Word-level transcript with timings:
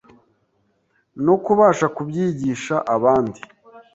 no 1.25 1.35
kubasha 1.43 1.85
kubyigisha 1.95 2.75
abandi 2.95 3.39